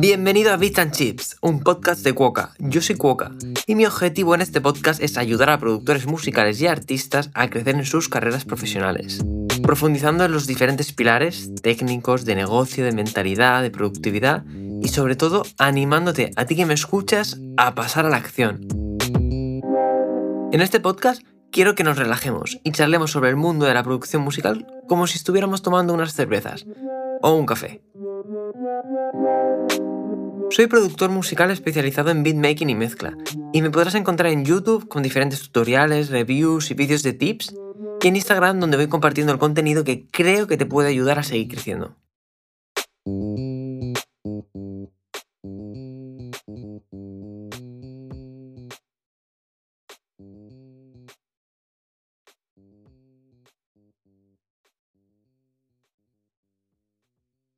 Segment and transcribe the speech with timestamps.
[0.00, 2.52] Bienvenido a Beats and Chips, un podcast de Cuoca.
[2.60, 3.32] Yo soy Cuoca
[3.66, 7.74] y mi objetivo en este podcast es ayudar a productores musicales y artistas a crecer
[7.74, 9.24] en sus carreras profesionales,
[9.60, 14.44] profundizando en los diferentes pilares técnicos, de negocio, de mentalidad, de productividad
[14.80, 18.68] y sobre todo animándote a ti que me escuchas a pasar a la acción.
[20.52, 24.22] En este podcast quiero que nos relajemos y charlemos sobre el mundo de la producción
[24.22, 26.66] musical como si estuviéramos tomando unas cervezas
[27.20, 27.82] o un café.
[30.50, 33.16] Soy productor musical especializado en beatmaking y mezcla,
[33.52, 37.54] y me podrás encontrar en YouTube con diferentes tutoriales, reviews y vídeos de tips,
[38.02, 41.22] y en Instagram donde voy compartiendo el contenido que creo que te puede ayudar a
[41.22, 41.96] seguir creciendo.